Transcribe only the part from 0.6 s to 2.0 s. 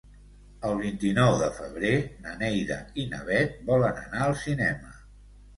El vint-i-nou de febrer